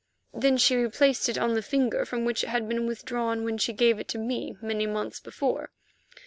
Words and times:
Then 0.33 0.57
she 0.57 0.75
replaced 0.77 1.29
it 1.29 1.37
on 1.37 1.53
the 1.53 1.61
finger 1.61 2.05
from 2.05 2.25
which 2.25 2.43
it 2.43 2.47
had 2.49 2.67
been 2.67 2.87
withdrawn 2.87 3.43
when 3.43 3.59
she 3.59 3.71
gave 3.71 3.99
it 3.99 4.07
to 4.07 4.17
me 4.17 4.57
many 4.59 4.87
months 4.87 5.19
before. 5.19 5.69